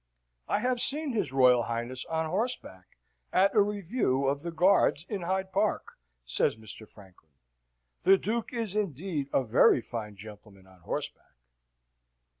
"I 0.47 0.61
have 0.61 0.81
seen 0.81 1.11
his 1.13 1.31
Royal 1.31 1.61
Highness 1.61 2.05
on 2.05 2.27
horseback, 2.27 2.97
at 3.31 3.53
a 3.53 3.61
review 3.61 4.25
of 4.25 4.41
the 4.41 4.49
Guards, 4.49 5.05
in 5.07 5.21
Hyde 5.21 5.51
Park," 5.53 5.99
says 6.25 6.55
Mr. 6.55 6.89
Franklin. 6.89 7.33
"The 8.01 8.17
Duke 8.17 8.51
is 8.51 8.75
indeed 8.75 9.29
a 9.31 9.43
very 9.43 9.79
fine 9.83 10.15
gentleman 10.15 10.65
on 10.65 10.79
horseback." 10.79 11.35